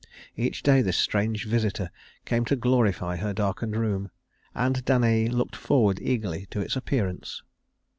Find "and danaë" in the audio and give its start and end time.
4.55-5.31